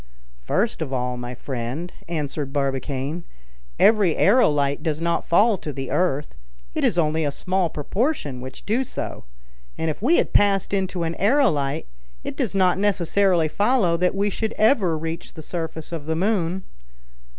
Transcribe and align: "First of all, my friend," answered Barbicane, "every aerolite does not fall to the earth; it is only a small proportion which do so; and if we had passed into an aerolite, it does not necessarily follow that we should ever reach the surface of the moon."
"First 0.41 0.81
of 0.81 0.91
all, 0.91 1.15
my 1.15 1.35
friend," 1.35 1.93
answered 2.07 2.51
Barbicane, 2.51 3.23
"every 3.79 4.15
aerolite 4.15 4.81
does 4.81 4.99
not 4.99 5.27
fall 5.27 5.59
to 5.59 5.71
the 5.71 5.91
earth; 5.91 6.33
it 6.73 6.83
is 6.83 6.97
only 6.97 7.23
a 7.23 7.29
small 7.31 7.69
proportion 7.69 8.41
which 8.41 8.65
do 8.65 8.83
so; 8.83 9.25
and 9.77 9.91
if 9.91 10.01
we 10.01 10.17
had 10.17 10.33
passed 10.33 10.73
into 10.73 11.03
an 11.03 11.13
aerolite, 11.19 11.85
it 12.23 12.35
does 12.35 12.55
not 12.55 12.79
necessarily 12.79 13.47
follow 13.47 13.95
that 13.95 14.15
we 14.15 14.31
should 14.31 14.53
ever 14.53 14.97
reach 14.97 15.35
the 15.35 15.43
surface 15.43 15.91
of 15.91 16.07
the 16.07 16.15
moon." 16.15 16.63